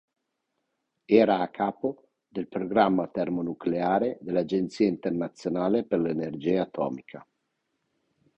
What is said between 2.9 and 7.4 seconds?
termonucleare dell'Agenzia internazionale per l'energia atomica.